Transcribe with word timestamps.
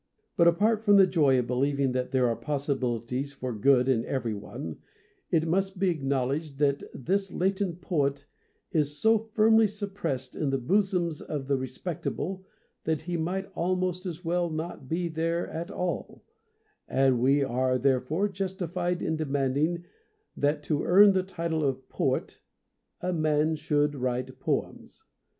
But 0.35 0.47
apart 0.47 0.83
from 0.83 0.97
the 0.97 1.05
joy 1.05 1.37
of 1.37 1.45
believing 1.45 1.91
that 1.91 2.05
HOW 2.05 2.05
TO 2.05 2.11
BE 2.11 2.17
A 2.17 2.21
POET 2.21 2.23
79 2.23 2.23
there 2.23 2.31
are 2.31 2.57
possibilities 2.95 3.33
for 3.33 3.53
good 3.53 3.87
in 3.87 4.03
every 4.05 4.33
one, 4.33 4.77
it 5.29 5.47
must 5.47 5.77
be 5.77 5.89
acknowledged 5.91 6.57
that 6.57 6.81
this 6.91 7.31
latent 7.31 7.81
poet 7.81 8.25
is 8.71 8.97
so 8.97 9.19
firmly 9.19 9.67
suppressed 9.67 10.35
in 10.35 10.49
the 10.49 10.57
bosoms 10.57 11.21
of 11.21 11.47
the 11.47 11.55
respectable 11.55 12.43
that 12.85 13.03
he 13.03 13.15
might 13.15 13.51
almost 13.53 14.07
as 14.07 14.25
well 14.25 14.49
not 14.49 14.89
be 14.89 15.07
there 15.07 15.47
at 15.47 15.69
all, 15.69 16.23
and 16.87 17.19
we 17.21 17.43
are 17.43 17.77
therefore 17.77 18.27
justified 18.27 19.03
in 19.03 19.15
demanding 19.15 19.83
that 20.35 20.63
to 20.63 20.83
earn 20.83 21.11
the 21.11 21.21
title 21.21 21.63
of 21.63 21.87
poet 21.89 22.41
a 23.01 23.13
man 23.13 23.53
should 23.55 23.93
write 23.95 24.39
poems. 24.39 25.03